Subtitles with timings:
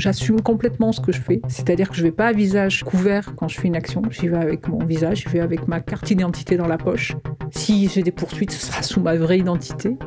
[0.00, 3.34] J'assume complètement ce que je fais, c'est-à-dire que je ne vais pas à visage couvert
[3.36, 6.06] quand je fais une action, j'y vais avec mon visage, j'y vais avec ma carte
[6.06, 7.14] d'identité dans la poche.
[7.50, 9.98] Si j'ai des poursuites, ce sera sous ma vraie identité.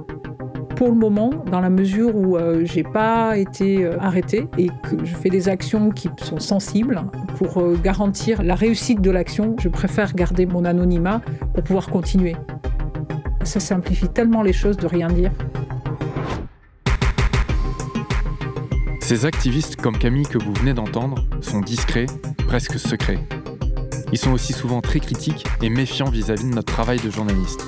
[0.75, 5.05] Pour le moment, dans la mesure où euh, j'ai pas été euh, arrêtée et que
[5.05, 7.03] je fais des actions qui sont sensibles,
[7.37, 11.21] pour euh, garantir la réussite de l'action, je préfère garder mon anonymat
[11.53, 12.35] pour pouvoir continuer.
[13.43, 15.31] Ça simplifie tellement les choses de rien dire.
[19.13, 22.07] Ces activistes comme Camille que vous venez d'entendre sont discrets,
[22.47, 23.19] presque secrets.
[24.11, 27.63] Ils sont aussi souvent très critiques et méfiants vis-à-vis de notre travail de journaliste.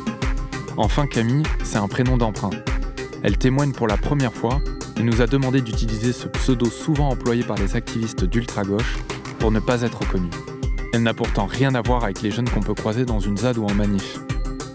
[0.75, 2.49] Enfin, Camille, c'est un prénom d'emprunt.
[3.21, 4.59] Elle témoigne pour la première fois
[4.97, 8.97] et nous a demandé d'utiliser ce pseudo souvent employé par les activistes d'ultra-gauche
[9.37, 10.31] pour ne pas être connue.
[10.93, 13.59] Elle n'a pourtant rien à voir avec les jeunes qu'on peut croiser dans une ZAD
[13.59, 14.17] ou en manif.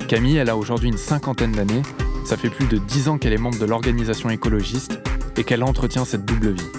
[0.07, 1.83] Camille, elle a aujourd'hui une cinquantaine d'années,
[2.25, 5.01] ça fait plus de dix ans qu'elle est membre de l'organisation écologiste
[5.41, 6.71] et qu'elle entretient cette double vie.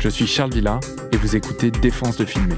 [0.00, 0.80] Je suis Charles Villa
[1.12, 2.56] et vous écoutez Défense de filmer.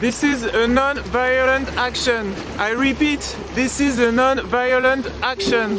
[0.00, 2.26] This is a non-violent action.
[2.60, 5.70] I repeat, this is a non-violent action.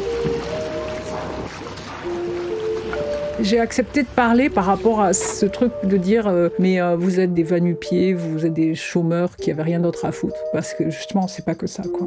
[3.40, 7.20] J'ai accepté de parler par rapport à ce truc de dire euh, mais euh, vous
[7.20, 10.90] êtes des vanupiers, vous êtes des chômeurs qui avaient rien d'autre à foutre parce que
[10.90, 12.06] justement c'est pas que ça quoi.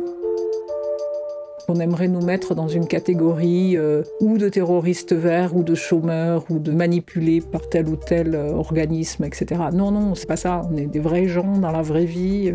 [1.70, 6.44] On aimerait nous mettre dans une catégorie euh, ou de terroristes verts, ou de chômeurs,
[6.50, 9.62] ou de manipulés par tel ou tel euh, organisme, etc.
[9.72, 10.64] Non, non, c'est pas ça.
[10.72, 12.52] On est des vrais gens dans la vraie vie.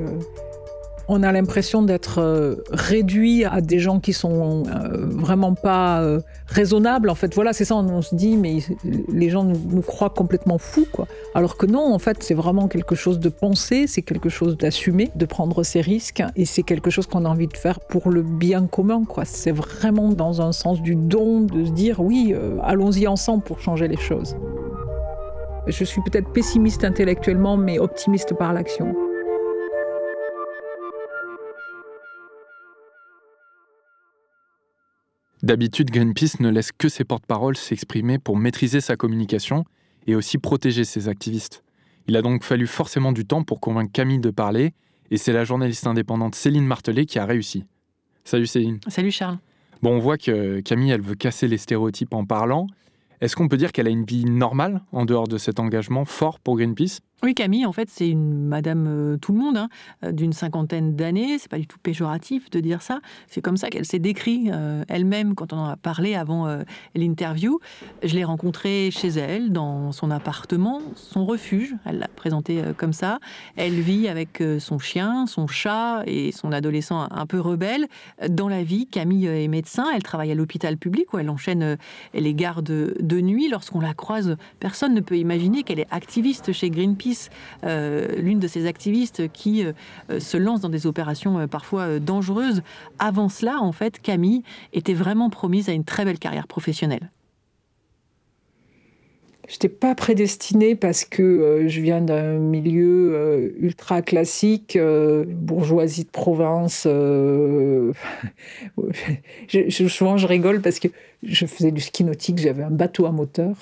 [1.09, 6.21] On a l'impression d'être euh, réduit à des gens qui sont euh, vraiment pas euh,
[6.47, 7.11] raisonnables.
[7.11, 7.77] En fait, voilà, c'est ça.
[7.77, 8.59] On, se dit, mais
[9.13, 11.07] les gens nous, croient complètement fous, quoi.
[11.35, 15.11] Alors que non, en fait, c'est vraiment quelque chose de pensé, c'est quelque chose d'assumer,
[15.14, 18.23] de prendre ses risques, et c'est quelque chose qu'on a envie de faire pour le
[18.23, 19.25] bien commun, quoi.
[19.27, 23.89] C'est vraiment dans un sens du don de se dire, oui, allons-y ensemble pour changer
[23.89, 24.37] les choses.
[25.67, 28.95] Je suis peut-être pessimiste intellectuellement, mais optimiste par l'action.
[35.45, 39.67] D'habitude, Greenpeace ne laisse que ses porte-paroles s'exprimer pour maîtriser sa communication
[40.07, 41.63] et aussi protéger ses activistes.
[42.09, 44.73] Il a donc fallu forcément du temps pour convaincre Camille de parler,
[45.11, 47.67] et c'est la journaliste indépendante Céline Martelet qui a réussi.
[48.25, 48.79] Salut Céline.
[48.89, 49.37] Salut Charles.
[49.83, 52.67] Bon, on voit que Camille, elle veut casser les stéréotypes en parlant.
[53.21, 56.41] Est-ce qu'on peut dire qu'elle a une vie normale en dehors de cet engagement fort
[56.41, 57.01] pour Greenpeace?
[57.24, 59.68] Oui, Camille, en fait, c'est une madame euh, tout le monde, hein,
[60.05, 61.39] euh, d'une cinquantaine d'années.
[61.39, 63.01] C'est pas du tout péjoratif de dire ça.
[63.29, 66.45] C'est comme ça qu'elle s'est décrite euh, elle-même quand on en a parlé avant
[66.95, 67.61] l'interview.
[68.02, 71.74] Je l'ai rencontrée chez elle, dans son appartement, son refuge.
[71.86, 73.18] Elle l'a présenté comme ça.
[73.57, 77.86] Elle vit avec son chien, son chat et son adolescent un peu rebelle.
[78.29, 79.86] Dans la vie, Camille est médecin.
[79.95, 81.79] Elle travaille à l'hôpital public où elle enchaîne
[82.13, 83.48] les gardes de nuit.
[83.48, 87.14] Lorsqu'on la croise, personne ne peut imaginer qu'elle est activiste chez Greenpeace
[87.64, 89.73] euh, l'une de ces activistes qui euh,
[90.11, 92.63] euh, se lance dans des opérations parfois dangereuses.
[92.98, 94.42] Avant cela, en fait, Camille
[94.73, 97.11] était vraiment promise à une très belle carrière professionnelle.
[99.47, 106.85] Je n'étais pas prédestinée parce que je viens d'un milieu ultra classique, bourgeoisie de province.
[109.48, 110.89] je, souvent, je rigole parce que
[111.23, 113.55] je faisais du ski nautique, j'avais un bateau à moteur.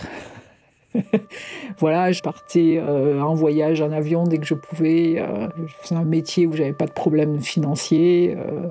[1.79, 5.17] voilà, je partais euh, en voyage en avion dès que je pouvais.
[5.19, 8.37] Euh, je faisais un métier où j'avais pas de problème financier.
[8.37, 8.69] Euh,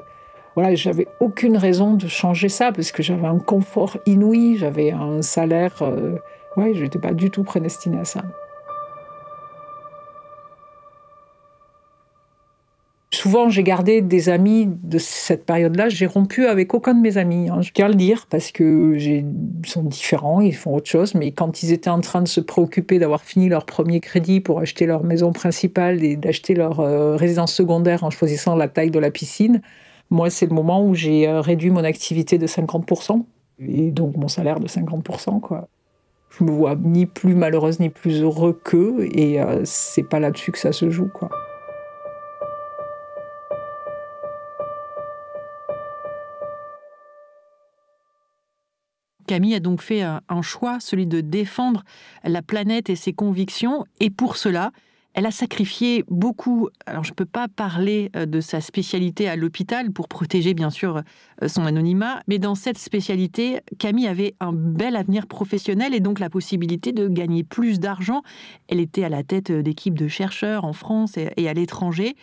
[0.56, 5.22] voilà, j'avais aucune raison de changer ça parce que j'avais un confort inouï, j'avais un
[5.22, 5.82] salaire.
[6.58, 8.22] ouais, je n'étais pas du tout prédestinée à ça.
[13.22, 15.90] Souvent, j'ai gardé des amis de cette période-là.
[15.90, 17.50] J'ai rompu avec aucun de mes amis.
[17.50, 17.62] Hein.
[17.62, 19.24] Je tiens à le dire parce que ils
[19.64, 21.14] sont différents, ils font autre chose.
[21.14, 24.60] Mais quand ils étaient en train de se préoccuper d'avoir fini leur premier crédit pour
[24.60, 29.00] acheter leur maison principale et d'acheter leur euh, résidence secondaire en choisissant la taille de
[29.00, 29.62] la piscine,
[30.10, 33.24] moi, c'est le moment où j'ai euh, réduit mon activité de 50%
[33.60, 35.42] et donc mon salaire de 50%.
[35.42, 35.68] Quoi.
[36.32, 40.52] Je me vois ni plus malheureuse ni plus heureux qu'eux et euh, c'est pas là-dessus
[40.52, 41.10] que ça se joue.
[49.32, 51.86] Camille a donc fait un choix, celui de défendre
[52.26, 54.74] la planète et ses convictions, et pour cela,
[55.14, 56.70] Elle a sacrifié beaucoup.
[56.86, 60.70] Alors, je ne peux pas parler euh, de sa spécialité à l'hôpital pour protéger, bien
[60.70, 61.02] sûr,
[61.42, 66.20] euh, son anonymat, mais dans cette spécialité, Camille avait un bel avenir professionnel et donc
[66.20, 68.22] la possibilité de gagner plus d'argent.
[68.70, 72.16] Elle était à la tête d'équipes de chercheurs en France et à l'étranger.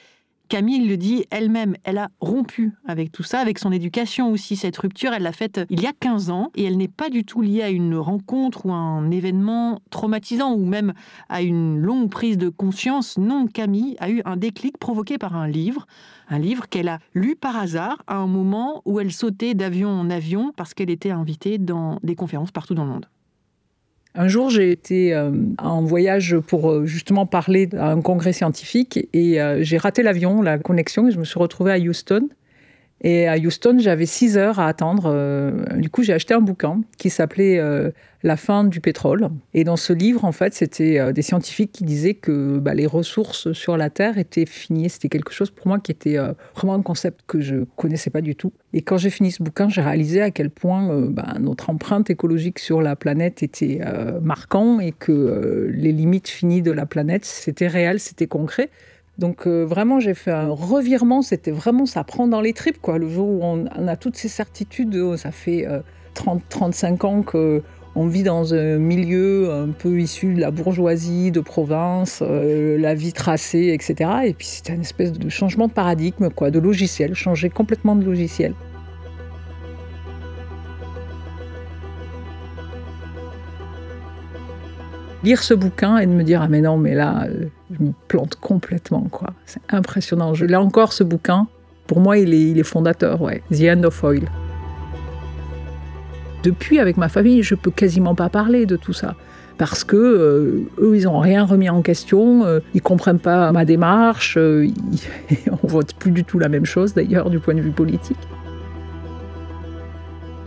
[0.48, 4.56] Camille le dit elle-même, elle a rompu avec tout ça, avec son éducation aussi.
[4.56, 7.24] Cette rupture, elle l'a faite il y a 15 ans et elle n'est pas du
[7.24, 10.94] tout liée à une rencontre ou à un événement traumatisant ou même
[11.28, 13.18] à une longue prise de conscience.
[13.18, 15.86] Non, Camille a eu un déclic provoqué par un livre,
[16.30, 20.08] un livre qu'elle a lu par hasard à un moment où elle sautait d'avion en
[20.08, 23.06] avion parce qu'elle était invitée dans des conférences partout dans le monde.
[24.20, 29.08] Un jour, j'ai été euh, en voyage pour euh, justement parler à un congrès scientifique
[29.12, 32.28] et euh, j'ai raté l'avion, la connexion, et je me suis retrouvée à Houston.
[33.00, 35.04] Et à Houston, j'avais six heures à attendre.
[35.06, 37.90] Euh, du coup, j'ai acheté un bouquin qui s'appelait euh,
[38.24, 39.28] La fin du pétrole.
[39.54, 42.86] Et dans ce livre, en fait, c'était euh, des scientifiques qui disaient que bah, les
[42.86, 44.90] ressources sur la Terre étaient finies.
[44.90, 46.16] C'était quelque chose pour moi qui était
[46.56, 48.52] vraiment un concept que je connaissais pas du tout.
[48.72, 52.58] Et quand j'ai fini ce bouquin, j'ai réalisé à quel point bah, notre empreinte écologique
[52.58, 53.80] sur la planète était
[54.20, 58.70] marquant et que les limites finies de la planète, c'était réel, c'était concret.
[59.18, 61.22] Donc euh, vraiment, j'ai fait un revirement.
[61.22, 62.98] C'était vraiment, ça prend dans les tripes, quoi.
[62.98, 65.66] Le jour où on, a toutes ces certitudes, oh, ça fait
[66.14, 67.62] 30, euh, 35 ans que
[67.96, 72.94] on vit dans un milieu un peu issu de la bourgeoisie, de province, euh, la
[72.94, 74.10] vie tracée, etc.
[74.24, 78.04] Et puis c'était une espèce de changement de paradigme, quoi, de logiciel, changer complètement de
[78.04, 78.54] logiciel.
[85.24, 87.26] lire ce bouquin et de me dire ah mais non mais là
[87.70, 89.30] je me plante complètement quoi.
[89.46, 90.34] C'est impressionnant.
[90.34, 91.46] Je l'ai encore ce bouquin.
[91.86, 93.42] Pour moi il est, fondateur ouais.
[93.50, 94.28] The End of Oil.
[96.42, 99.14] Depuis avec ma famille je peux quasiment pas parler de tout ça.
[99.56, 102.44] Parce que euh, eux ils ont rien remis en question.
[102.44, 104.36] Euh, ils comprennent pas ma démarche.
[104.38, 104.68] Euh,
[105.62, 108.18] on vote plus du tout la même chose d'ailleurs du point de vue politique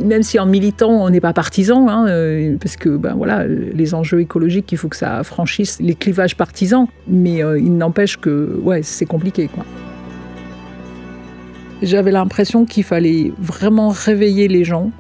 [0.03, 3.93] même si en militant, on n'est pas partisan, hein, euh, parce que ben, voilà, les
[3.93, 8.59] enjeux écologiques, il faut que ça franchisse les clivages partisans, mais euh, il n'empêche que
[8.63, 9.49] ouais, c'est compliqué.
[11.81, 14.91] J'avais l'impression qu'il fallait vraiment réveiller les gens.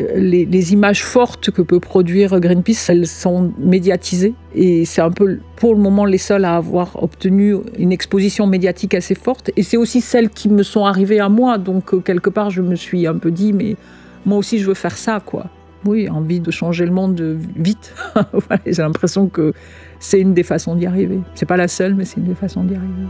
[0.00, 5.38] Euh, les, images fortes que peut produire Greenpeace, elles sont médiatisées et c'est un peu
[5.54, 9.76] pour le moment les seules à avoir obtenu une exposition médiatique assez forte et c'est
[9.76, 13.16] aussi celles qui me sont arrivées à moi donc quelque part je me suis un
[13.16, 13.76] peu dit mais
[14.26, 15.46] moi aussi je veux faire ça, quoi.
[15.84, 17.20] Oui, envie de changer le monde
[17.56, 17.94] vite.
[18.66, 19.52] J'ai l'impression que
[20.00, 21.20] c'est une des façons d'y arriver.
[21.34, 23.06] C'est pas la seule, mais c'est une des façons d'y arriver.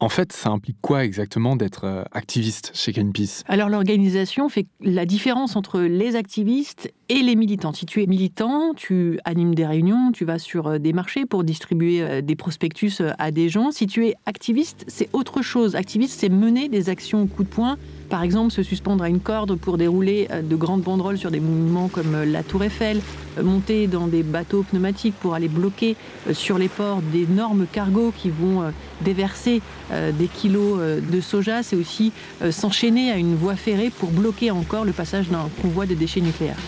[0.00, 3.42] En fait, ça implique quoi exactement d'être euh, activiste chez Greenpeace?
[3.48, 7.72] Alors l'organisation fait la différence entre les activistes et les militants.
[7.72, 11.42] Si tu es militant, tu animes des réunions, tu vas sur euh, des marchés pour
[11.42, 13.72] distribuer euh, des prospectus à des gens.
[13.72, 15.74] Si tu es activiste, c'est autre chose.
[15.74, 17.76] Activiste, c'est mener des actions au coup de poing
[18.08, 21.88] par exemple, se suspendre à une corde pour dérouler de grandes banderoles sur des monuments
[21.88, 23.02] comme la Tour Eiffel,
[23.42, 25.96] monter dans des bateaux pneumatiques pour aller bloquer
[26.32, 32.12] sur les ports d'énormes cargos qui vont déverser des kilos de soja, c'est aussi
[32.50, 36.58] s'enchaîner à une voie ferrée pour bloquer encore le passage d'un convoi de déchets nucléaires.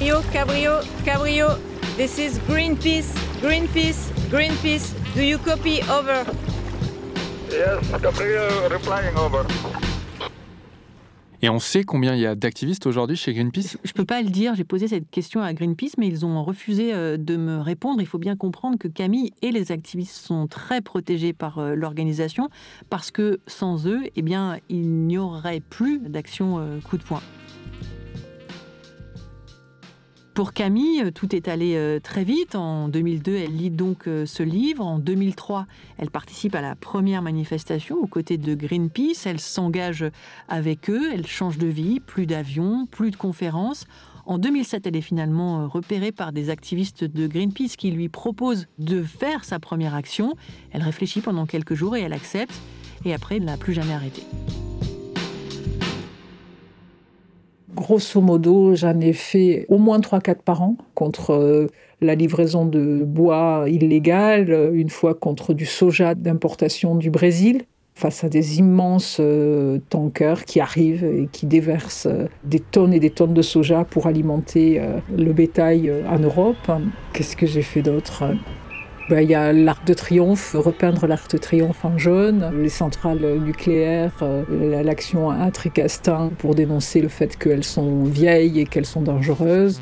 [0.00, 0.72] Yo, Cabrio,
[1.04, 1.48] Cabrio,
[1.96, 4.92] this is Greenpeace, Greenpeace, Greenpeace.
[5.14, 5.80] Do you copy?
[5.90, 6.24] Over?
[7.50, 9.44] Yes, Cabrio replying over.
[11.42, 14.22] Et on sait combien il y a d'activistes aujourd'hui chez Greenpeace Je ne peux pas
[14.22, 17.58] le dire, j'ai posé cette question à Greenpeace, mais ils ont refusé euh, de me
[17.58, 18.00] répondre.
[18.00, 22.48] Il faut bien comprendre que Camille et les activistes sont très protégés par euh, l'organisation,
[22.90, 27.22] parce que sans eux, eh bien, il n'y aurait plus d'action euh, coup de poing.
[30.36, 32.56] Pour Camille, euh, tout est allé euh, très vite.
[32.56, 34.84] En 2002, elle lit donc euh, ce livre.
[34.84, 35.64] En 2003,
[35.96, 39.24] elle participe à la première manifestation aux côtés de Greenpeace.
[39.24, 40.04] Elle s'engage
[40.50, 43.86] avec eux, elle change de vie, plus d'avions, plus de conférences.
[44.26, 49.02] En 2007, elle est finalement repérée par des activistes de Greenpeace qui lui proposent de
[49.02, 50.34] faire sa première action.
[50.70, 52.60] Elle réfléchit pendant quelques jours et elle accepte.
[53.06, 54.22] Et après, elle n'a plus jamais arrêté.
[57.76, 61.66] Grosso modo, j'en ai fait au moins 3-4 par an contre euh,
[62.00, 67.64] la livraison de bois illégal, une fois contre du soja d'importation du Brésil,
[67.94, 73.00] face à des immenses euh, tankers qui arrivent et qui déversent euh, des tonnes et
[73.00, 74.80] des tonnes de soja pour alimenter
[75.14, 76.72] le bétail en Europe.
[77.12, 78.24] Qu'est-ce que j'ai fait d'autre?
[79.08, 83.38] Ben, il y a l'Arc de Triomphe, repeindre l'Arc de Triomphe en jaune, les centrales
[83.38, 89.02] nucléaires, euh, l'action à Tricastin pour dénoncer le fait qu'elles sont vieilles et qu'elles sont
[89.02, 89.80] dangereuses.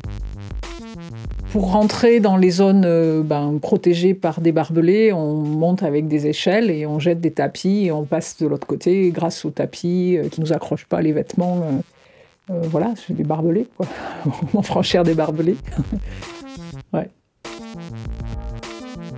[1.51, 6.27] Pour rentrer dans les zones euh, ben, protégées par des barbelés, on monte avec des
[6.27, 10.17] échelles et on jette des tapis et on passe de l'autre côté grâce aux tapis
[10.17, 11.63] euh, qui nous accrochent pas les vêtements.
[12.47, 13.87] voilà, c'est des barbelés, quoi.
[14.53, 15.57] on franchir des barbelés.
[16.93, 17.09] ouais.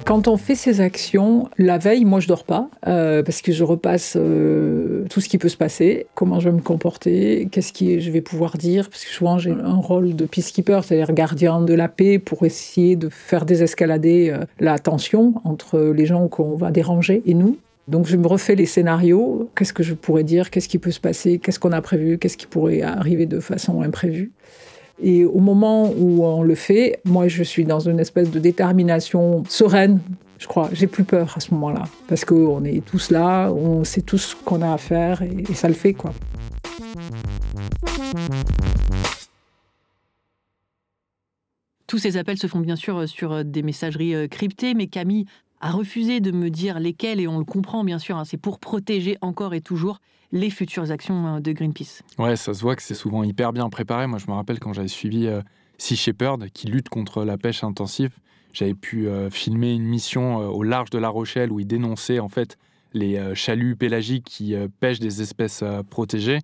[0.08, 3.66] Quand on fait ces actions, la veille, moi je dors pas euh, parce que je
[3.66, 8.00] repasse euh, tout ce qui peut se passer, comment je vais me comporter, qu'est-ce que
[8.00, 11.74] je vais pouvoir dire, parce que souvent j'ai un rôle de peacekeeper, c'est-à-dire gardien de
[11.74, 16.72] la paix pour essayer de faire désescalader euh, la tension entre les gens qu'on va
[16.72, 17.58] déranger et nous.
[17.90, 21.02] Donc je me refais les scénarios, qu'est-ce que je pourrais dire, qu'est-ce qui peut se
[21.02, 24.32] passer, qu'est-ce qu'on a prévu, qu'est-ce qui pourrait arriver de façon imprévue?
[25.00, 29.44] Et au moment où on le fait, moi, je suis dans une espèce de détermination
[29.48, 30.00] sereine,
[30.40, 30.70] je crois.
[30.74, 31.84] J'ai plus peur à ce moment-là.
[32.08, 35.68] Parce qu'on est tous là, on sait tous ce qu'on a à faire et, ça
[35.68, 36.14] le fait, quoi.
[41.86, 44.88] Tous ces appels se font bien sûr euh, sur euh, des messageries euh, cryptées, mais
[44.88, 45.26] Camille
[45.62, 48.60] a refusé de me dire lesquelles, et on le comprend bien sûr, hein, c'est pour
[48.60, 50.00] protéger encore et toujours
[50.32, 52.02] les futures actions euh, de Greenpeace.
[52.18, 54.08] Ouais, ça se voit que c'est souvent hyper bien préparé.
[54.08, 55.42] Moi, je me rappelle quand j'avais suivi euh,
[55.78, 58.12] Sea Shepherd, qui lutte contre la pêche intensive,
[58.54, 62.20] j'avais pu euh, filmer une mission euh, au large de La Rochelle où ils dénonçaient
[62.20, 62.58] en fait
[62.94, 66.40] les chaluts pélagiques qui pêchent des espèces protégées.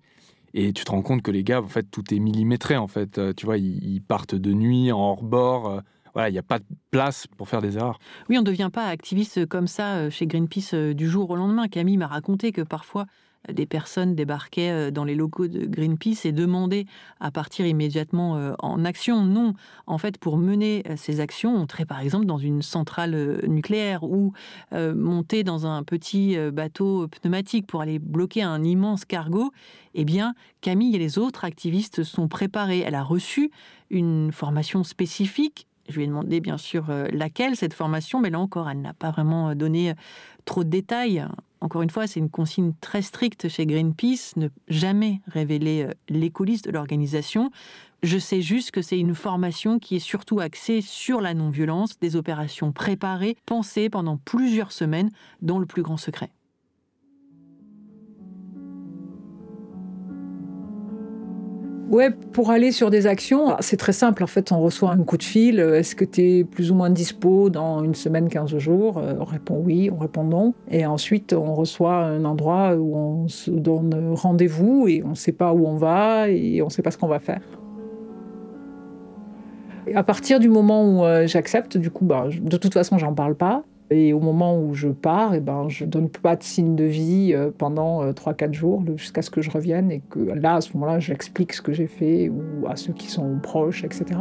[0.52, 2.76] Et tu te rends compte que les gars, en fait, tout est millimétré.
[2.76, 5.68] En fait, tu vois, ils, ils partent de nuit en hors-bord.
[5.68, 5.80] euh,
[6.12, 7.98] voilà, il n'y a pas de place pour faire des erreurs.
[8.28, 11.66] Oui, on ne devient pas activiste comme ça chez Greenpeace du jour au lendemain.
[11.66, 13.06] Camille m'a raconté que parfois
[13.52, 16.86] des personnes débarquaient euh, dans les locaux de Greenpeace et demandaient
[17.20, 19.22] à partir immédiatement euh, en action.
[19.24, 19.54] Non,
[19.86, 24.04] en fait, pour mener euh, ces actions, on entrait par exemple dans une centrale nucléaire
[24.04, 24.32] ou
[24.72, 29.52] monter dans un petit bateau pneumatique pour aller bloquer un immense cargo.
[29.94, 32.80] Eh bien, Camille et les autres activistes sont préparés.
[32.80, 33.50] Elle a reçu
[33.90, 38.70] une formation spécifique je lui ai demandé bien sûr laquelle, cette formation, mais là encore,
[38.70, 39.92] elle n'a pas vraiment donné
[40.46, 41.26] trop de détails.
[41.64, 46.28] Encore une fois, c'est une consigne très stricte chez Greenpeace, ne jamais révéler euh, les
[46.28, 47.50] coulisses de l'organisation.
[48.02, 52.16] Je sais juste que c'est une formation qui est surtout axée sur la non-violence, des
[52.16, 55.08] opérations préparées, pensées pendant plusieurs semaines
[55.40, 56.30] dans le plus grand secret.
[61.94, 64.24] Ouais, pour aller sur des actions, c'est très simple.
[64.24, 65.60] En fait, on reçoit un coup de fil.
[65.60, 69.14] euh, Est-ce que tu es plus ou moins dispo dans une semaine, 15 jours Euh,
[69.20, 70.54] On répond oui, on répond non.
[70.68, 75.30] Et ensuite, on reçoit un endroit où on se donne rendez-vous et on ne sait
[75.30, 77.42] pas où on va et on ne sait pas ce qu'on va faire.
[79.94, 83.36] À partir du moment où euh, j'accepte, du coup, bah, de toute façon, j'en parle
[83.36, 83.62] pas.
[83.90, 87.32] Et au moment où je pars, eh ben, je donne pas de signe de vie
[87.34, 90.60] euh, pendant euh, 3-4 jours le- jusqu'à ce que je revienne et que là, à
[90.62, 94.18] ce moment-là, j'explique ce que j'ai fait ou à ceux qui sont proches, etc.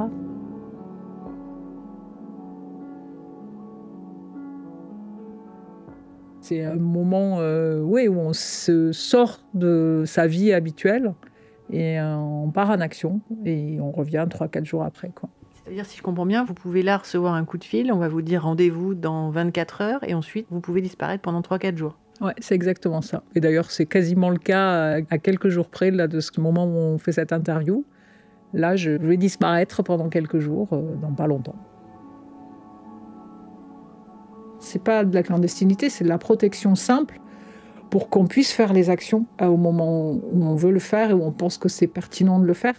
[6.42, 11.14] C'est un moment euh, où on se sort de sa vie habituelle
[11.72, 15.10] et euh, on part en action et on revient 3-4 jours après.
[15.16, 15.30] Quoi.
[15.64, 18.10] C'est-à-dire, si je comprends bien, vous pouvez là recevoir un coup de fil, on va
[18.10, 21.98] vous dire rendez-vous dans 24 heures, et ensuite, vous pouvez disparaître pendant 3-4 jours.
[22.22, 23.24] Ouais, c'est exactement ça.
[23.34, 26.66] Et d'ailleurs, c'est quasiment le cas à, à quelques jours près là, de ce moment
[26.66, 27.86] où on fait cette interview.
[28.54, 31.56] Là, je vais disparaître pendant quelques jours, euh, dans pas longtemps.
[34.60, 37.20] C'est pas de la clandestinité, c'est de la protection simple
[37.90, 41.14] pour qu'on puisse faire les actions euh, au moment où on veut le faire et
[41.14, 42.76] où on pense que c'est pertinent de le faire.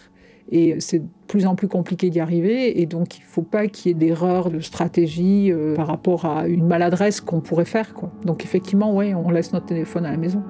[0.51, 3.67] Et c'est de plus en plus compliqué d'y arriver, et donc il ne faut pas
[3.67, 7.93] qu'il y ait d'erreurs de stratégie euh, par rapport à une maladresse qu'on pourrait faire.
[8.23, 10.43] Donc effectivement, oui, on laisse notre téléphone à la maison.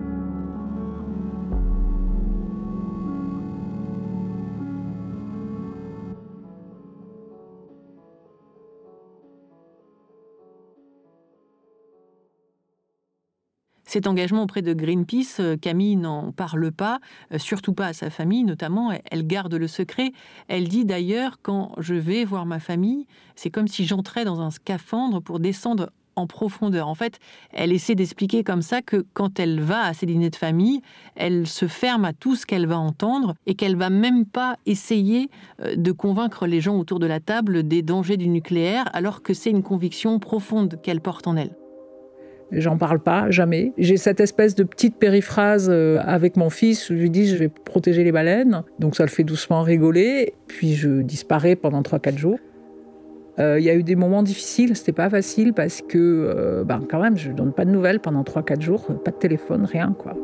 [13.95, 16.99] Cet engagement auprès de Greenpeace, euh, Camille n'en parle pas,
[17.31, 20.11] euh, surtout pas à sa famille notamment, elle- garde le secret.
[20.49, 24.51] Elle dit d'ailleurs, quand je vais voir ma famille, c'est comme si j'entrais dans un
[24.51, 26.89] scaphandre pour descendre en profondeur.
[26.89, 27.19] En fait,
[27.53, 30.81] elle essaie d'expliquer comme ça que quand elle va à ses dîners de famille,
[31.15, 35.29] elle se ferme à tout ce qu'elle va entendre et qu'elle va même pas essayer
[35.61, 39.33] euh, de convaincre les gens autour de la table des dangers du nucléaire, alors que
[39.33, 41.55] c'est une conviction profonde qu'elle porte en elle.
[42.51, 43.73] J'en parle pas, jamais.
[43.77, 47.35] J'ai cette espèce de petite périphrase euh, avec mon fils où je lui dis je
[47.35, 48.63] vais protéger les baleines.
[48.79, 50.33] Donc ça le fait doucement rigoler.
[50.47, 52.39] Puis je disparais pendant 3-4 jours.
[53.39, 56.81] Euh, Il y a eu des moments difficiles, c'était pas facile parce que, euh, ben,
[56.89, 60.15] quand même, je donne pas de nouvelles pendant 3-4 jours, pas de téléphone, rien quoi.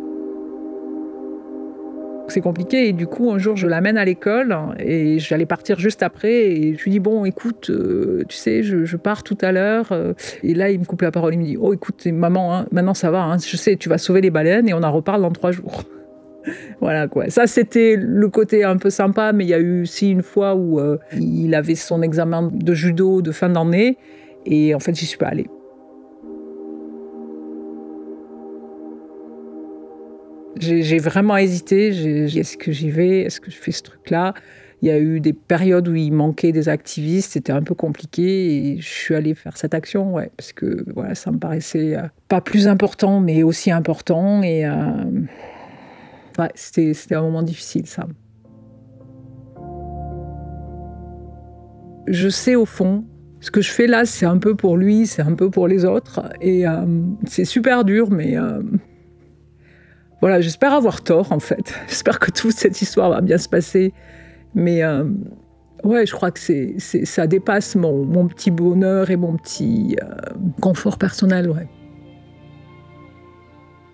[2.32, 2.88] C'est compliqué.
[2.88, 6.32] Et du coup, un jour, je l'amène à l'école et j'allais partir juste après.
[6.32, 9.92] Et je lui dis Bon, écoute, euh, tu sais, je, pars tout à l'heure.
[9.92, 10.14] euh.
[10.42, 11.34] Et là, il me coupe la parole.
[11.34, 13.24] Il me dit Oh, écoute, maman, hein, maintenant ça va.
[13.24, 15.84] hein, je sais, tu vas sauver les baleines et on en reparle dans trois jours.
[16.80, 17.30] Voilà quoi.
[17.30, 20.56] Ça, c'était le côté un peu sympa, mais il y a eu aussi une fois
[20.56, 23.98] où euh, il avait son examen de judo de fin d'année
[24.48, 25.46] et en fait, j'y suis pas allée.
[30.60, 31.88] J'ai vraiment hésité.
[31.88, 33.22] Est-ce que j'y vais?
[33.22, 34.34] Est-ce que je fais ce truc-là?
[34.84, 38.72] Il y a eu des périodes où il manquait des activistes, c'était un peu compliqué
[38.74, 42.08] et je suis allée faire cette action, ouais, parce que voilà, ça me paraissait euh,
[42.30, 44.74] pas plus important, mais aussi important et euh,
[46.56, 48.08] c'était un moment difficile, ça.
[52.08, 53.06] Je sais au fond,
[53.40, 55.86] ce que je fais là, c'est un peu pour lui, c'est un peu pour les
[55.86, 56.86] autres et euh,
[57.26, 58.64] c'est super dur, mais euh,
[60.22, 61.74] voilà, j'espère avoir tort en fait.
[61.88, 63.94] J'espère que toute cette histoire va bien se passer.
[64.54, 65.04] Mais euh,
[65.84, 70.08] ouais, je crois que c'est, ça dépasse mon, petit bonheur et mon petit euh,
[70.62, 71.50] confort personnel.
[71.50, 71.68] Ouais.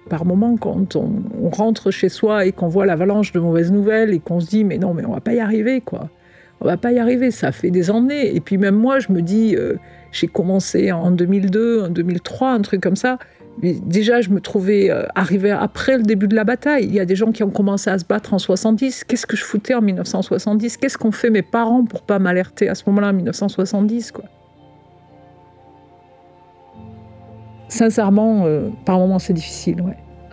[0.10, 4.14] Par moment, quand on, on rentre chez soi et qu'on voit l'avalanche de mauvaises nouvelles
[4.14, 6.10] et qu'on se dit mais non, mais on va pas y arriver quoi.
[6.60, 8.36] On va pas y arriver, ça fait des années.
[8.36, 9.76] Et puis même moi, je me dis, euh,
[10.12, 13.20] j'ai commencé en 2002, en 2003, un truc comme ça.
[13.62, 16.86] Déjà, je me trouvais euh, arrivé après le début de la bataille.
[16.86, 19.04] Il y a des gens qui ont commencé à se battre en 70.
[19.04, 22.76] Qu'est-ce que je foutais en 1970 Qu'est-ce qu'ont fait mes parents pour pas m'alerter à
[22.76, 24.26] ce moment-là, en 1970 quoi?
[27.68, 29.84] Sincèrement, euh, par moments, c'est difficile.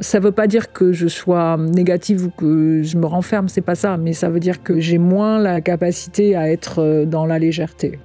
[0.00, 3.74] Ça veut pas dire que je sois négative ou que je me renferme, c'est pas
[3.74, 3.96] ça.
[3.96, 7.98] Mais ça veut dire que j'ai moins la capacité à être euh, dans la légèreté.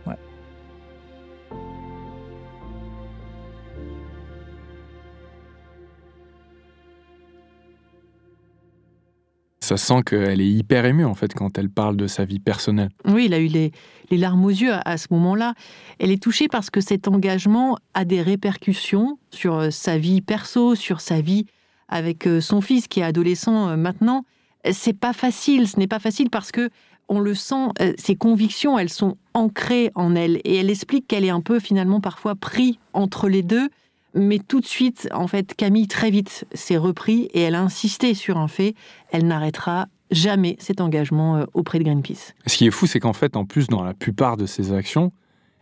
[9.69, 12.89] Ça sent qu'elle est hyper émue en fait quand elle parle de sa vie personnelle.
[13.05, 13.71] Oui, il a eu les,
[14.09, 15.53] larmes aux yeux à, à ce moment-là.
[15.99, 20.73] Elle est touchée parce que cet engagement a des répercussions sur euh, sa vie perso,
[20.73, 21.45] sur sa vie
[21.88, 24.25] avec euh, son fils qui est adolescent euh, maintenant.
[24.71, 26.71] C'est pas facile, ce n'est pas facile parce que
[27.08, 31.29] on le sent, ses convictions, elles sont ancrées en elle et elle explique qu'elle est
[31.29, 33.69] un peu finalement parfois pris entre les deux.
[34.13, 38.13] Mais tout de suite, en fait, Camille très vite s'est repris et elle a insisté
[38.13, 38.74] sur un fait.
[39.12, 42.34] Elle n'arrêtera jamais cet engagement euh, auprès de Greenpeace.
[42.48, 45.12] Ce qui est fou, c'est qu'en fait, en plus, dans la plupart de ses actions,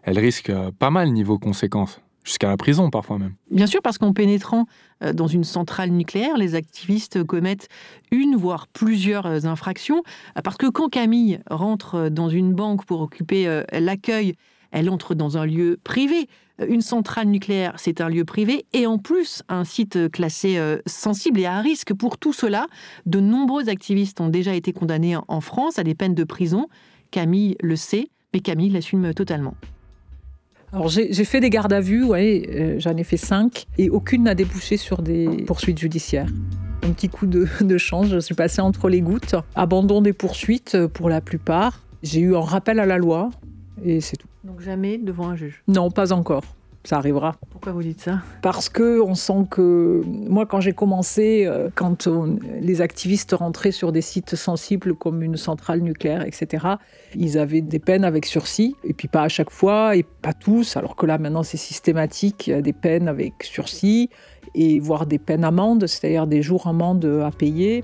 [0.04, 3.34] elle risque euh, pas mal niveau conséquences, jusqu'à la prison parfois même.
[3.52, 4.66] Bien sûr, parce qu'en pénétrant
[5.04, 7.68] euh, dans une centrale nucléaire, les activistes commettent
[8.12, 10.04] une, voire plusieurs infractions.
[10.42, 14.36] Parce que quand Camille rentre dans une banque pour occuper l'accueil,
[14.72, 16.28] elle entre dans un lieu privé.
[16.60, 18.66] Euh, Une centrale nucléaire, c'est un lieu privé.
[18.74, 21.94] Et en plus, un site euh, classé euh, sensible et à risque.
[21.94, 22.68] Pour tout cela,
[23.06, 26.68] de nombreux activistes ont déjà été condamnés en- France à des peines de prison.
[27.12, 29.56] Camille le sait, mais Camille l'assume totalement.
[30.74, 32.08] Alors j'ai fait des gardes à vue,
[32.80, 36.28] j'en ai fait cinq, et aucune n'a débouché sur des poursuites judiciaires.
[36.84, 39.36] Un petit coup de, de chance, je suis passée entre les gouttes.
[39.56, 41.84] Abandon des poursuites pour la plupart.
[42.04, 43.30] J'ai eu un rappel à la loi,
[43.86, 44.28] et c'est tout.
[44.48, 45.62] Donc jamais devant un juge.
[45.68, 46.44] Non, pas encore.
[46.86, 47.36] Ça arrivera.
[47.50, 48.20] Pourquoi vous dites ça?
[48.42, 53.74] Parce que on sent que moi, quand j'ai commencé, euh, quand on- les activistes rentraient
[53.74, 56.66] sur des sites sensibles comme une centrale nucléaire, etc.,
[57.14, 60.78] ils avaient des peines avec sursis, et puis pas à chaque fois, et pas tous,
[60.78, 64.10] alors que là, maintenant, c'est systématique, il y a des peines avec sursis,
[64.56, 67.84] et voire des peines amendes, c'est-à-dire des jours amendes à payer.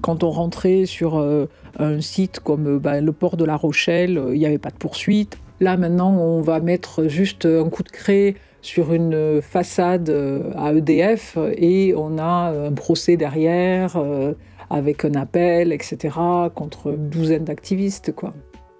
[0.00, 1.46] Quand on rentrait sur euh,
[1.78, 4.76] un site comme ben, le port de La Rochelle, euh, il n'y avait pas de
[4.76, 5.38] poursuite.
[5.60, 10.72] Là, maintenant, on va mettre juste un coup de craie sur une façade euh, à
[10.72, 14.34] EDF et on a un procès derrière euh,
[14.70, 16.16] avec un appel, etc.,
[16.54, 18.12] contre une douzaine d'activistes.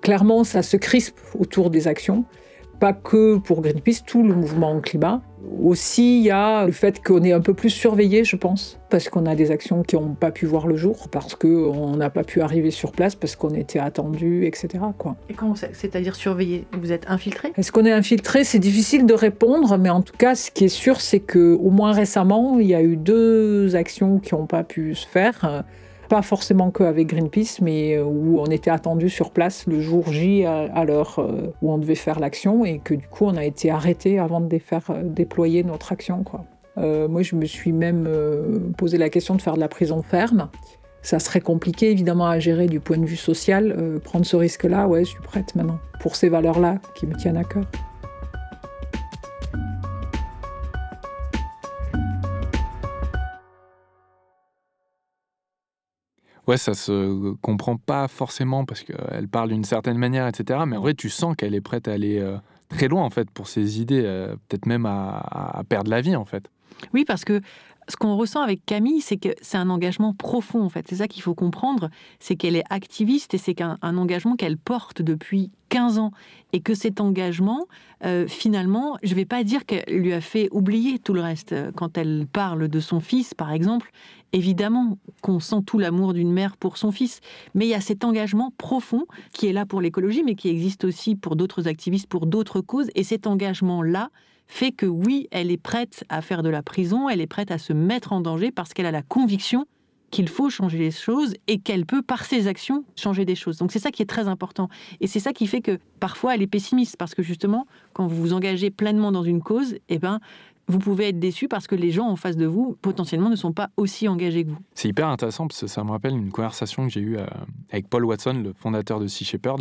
[0.02, 2.24] Clairement, ça se crispe autour des actions.
[2.80, 5.20] Pas que pour Greenpeace, tout le mouvement climat.
[5.62, 9.08] Aussi, il y a le fait qu'on est un peu plus surveillé, je pense, parce
[9.08, 12.22] qu'on a des actions qui n'ont pas pu voir le jour, parce qu'on n'a pas
[12.22, 14.68] pu arriver sur place, parce qu'on était attendu, etc.
[14.98, 15.16] Quoi.
[15.30, 16.66] Et comment c'est- c'est-à-dire surveillé?
[16.80, 17.52] Vous êtes infiltré?
[17.56, 18.44] Est-ce qu'on est infiltré?
[18.44, 21.70] C'est difficile de répondre, mais en tout cas, ce qui est sûr, c'est que au
[21.70, 25.64] moins récemment, il y a eu deux actions qui n'ont pas pu se faire.
[26.08, 30.10] Euh, Pas forcément qu'avec Greenpeace, mais euh, où on était attendu sur place le jour
[30.10, 33.36] J à, à l'heure euh, où on devait faire l'action et que du coup, on
[33.36, 36.24] a été arrêté avant de euh, déployer notre action.
[36.78, 40.02] Euh, moi, je me suis même euh, posé la question de faire de la prison
[40.02, 40.48] ferme.
[41.02, 43.74] Ça serait compliqué évidemment à gérer du point de vue social.
[43.78, 47.36] Euh, prendre ce risque-là, ouais, je suis prête maintenant pour ces valeurs-là qui me tiennent
[47.36, 47.64] à cœur.
[56.48, 60.60] Ouais, ça se comprend pas forcément parce qu'elle parle d'une certaine manière, etc.
[60.66, 62.36] Mais en vrai, tu sens qu'elle est prête à aller euh,
[62.68, 66.16] très loin, en fait, pour ses idées, euh, peut-être même à, à perdre la vie,
[66.16, 66.50] en fait.
[66.94, 67.40] Oui, parce que
[67.88, 70.86] ce qu'on ressent avec Camille, c'est que c'est un engagement profond, en fait.
[70.88, 71.88] C'est ça qu'il faut comprendre,
[72.20, 76.12] c'est qu'elle est activiste et c'est qu'un un engagement qu'elle porte depuis 15 ans.
[76.52, 77.66] Et que cet engagement,
[78.04, 81.54] euh, finalement, je ne vais pas dire qu'elle lui a fait oublier tout le reste.
[81.76, 83.90] Quand elle parle de son fils, par exemple,
[84.32, 87.20] évidemment qu'on sent tout l'amour d'une mère pour son fils.
[87.54, 90.84] Mais il y a cet engagement profond qui est là pour l'écologie, mais qui existe
[90.84, 92.88] aussi pour d'autres activistes, pour d'autres causes.
[92.94, 94.10] Et cet engagement-là,
[94.48, 97.58] fait que oui, elle est prête à faire de la prison, elle est prête à
[97.58, 99.66] se mettre en danger parce qu'elle a la conviction
[100.10, 103.58] qu'il faut changer les choses et qu'elle peut, par ses actions, changer des choses.
[103.58, 104.70] Donc c'est ça qui est très important.
[105.00, 108.16] Et c'est ça qui fait que parfois elle est pessimiste, parce que justement, quand vous
[108.16, 110.18] vous engagez pleinement dans une cause, eh ben,
[110.66, 113.52] vous pouvez être déçu parce que les gens en face de vous, potentiellement, ne sont
[113.52, 114.58] pas aussi engagés que vous.
[114.74, 117.26] C'est hyper intéressant, parce que ça me rappelle une conversation que j'ai eue euh,
[117.70, 119.60] avec Paul Watson, le fondateur de Sea Shepherd,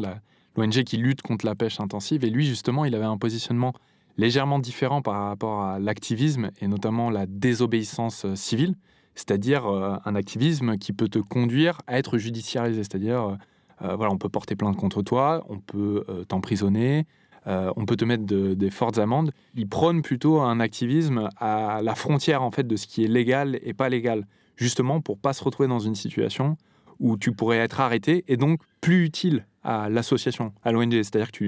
[0.55, 2.23] l'ONG qui lutte contre la pêche intensive.
[2.23, 3.73] Et lui, justement, il avait un positionnement
[4.17, 8.75] légèrement différent par rapport à l'activisme et notamment la désobéissance euh, civile,
[9.15, 13.37] c'est-à-dire euh, un activisme qui peut te conduire à être judiciarisé, c'est-à-dire
[13.83, 17.05] euh, voilà, on peut porter plainte contre toi, on peut t'emprisonner,
[17.45, 19.31] on peut te mettre des fortes amendes.
[19.53, 23.59] Il prône plutôt un activisme à la frontière en fait de ce qui est légal
[23.61, 24.25] et pas légal,
[24.55, 26.57] justement pour pas se retrouver dans une situation
[26.99, 31.45] où tu pourrais être arrêté et donc plus utile à l'association, à l'ONG, c'est-à-dire que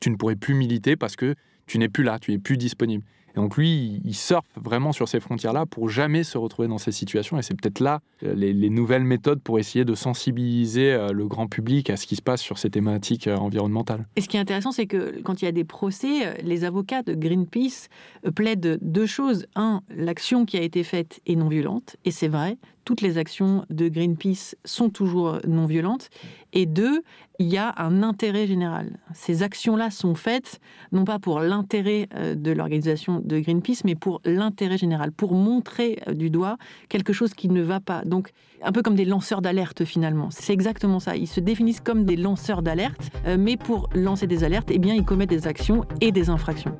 [0.00, 1.36] tu ne pourrais plus militer parce que
[1.72, 3.02] tu n'es plus là, tu n'es plus disponible.
[3.34, 6.92] Et donc lui, il surfe vraiment sur ces frontières-là pour jamais se retrouver dans ces
[6.92, 7.38] situations.
[7.38, 11.46] Et c'est peut-être là euh, les, nouvelles méthodes pour essayer de sensibiliser euh, le grand
[11.46, 14.06] public à ce qui se passe sur ces thématiques euh, environnementales.
[14.16, 17.02] Et ce qui est intéressant, c'est que quand il y a des procès, les avocats
[17.02, 17.88] de Greenpeace
[18.36, 19.46] plaident deux choses.
[19.54, 23.64] Un, l'action qui a été faite est non violente, et c'est vrai toutes les actions
[23.70, 26.10] de Greenpeace sont toujours non violentes.
[26.52, 27.02] Et deux,
[27.38, 28.98] il y a un intérêt général.
[29.14, 30.60] Ces actions-là sont faites
[30.92, 35.98] non pas pour l'intérêt euh, de l'organisation de Greenpeace, mais pour l'intérêt général, pour montrer
[36.06, 36.56] euh, du doigt
[36.88, 38.04] quelque chose qui ne va pas.
[38.04, 40.30] Donc, un peu comme des lanceurs d'alerte finalement.
[40.30, 41.16] C'est exactement ça.
[41.16, 44.94] Ils se définissent comme des lanceurs d'alerte, euh, mais pour lancer des alertes, eh bien,
[44.94, 46.78] ils commettent des actions et des infractions.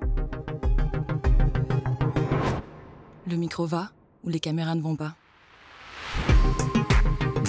[3.28, 3.90] Le micro va
[4.24, 5.16] ou les caméras ne vont pas?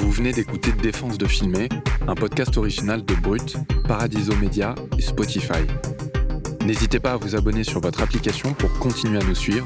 [0.04, 1.70] Vous venez d'écouter Défense de filmer,
[2.08, 3.56] un podcast original de Brut,
[3.88, 5.63] Paradiso Media et Spotify.
[6.66, 9.66] N'hésitez pas à vous abonner sur votre application pour continuer à nous suivre.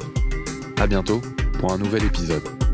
[0.80, 1.22] À bientôt
[1.60, 2.67] pour un nouvel épisode.